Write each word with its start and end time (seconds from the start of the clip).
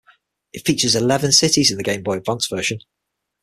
It 0.51 0.65
features 0.65 0.95
eleven 0.95 1.31
cities 1.31 1.69
in 1.69 1.77
the 1.77 1.83
Game 1.83 2.01
Boy 2.01 2.13
Advance 2.17 2.47
version. 2.47 2.79